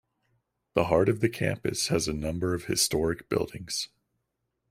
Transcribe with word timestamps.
The 0.73 0.85
heart 0.85 1.09
of 1.09 1.19
the 1.19 1.29
campus 1.29 1.89
has 1.89 2.07
a 2.07 2.13
number 2.13 2.55
of 2.55 2.65
historic 2.65 3.29
buildings. 3.29 3.89